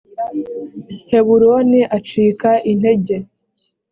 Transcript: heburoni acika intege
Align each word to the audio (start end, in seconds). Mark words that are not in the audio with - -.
heburoni 1.09 1.81
acika 1.97 2.51
intege 2.71 3.15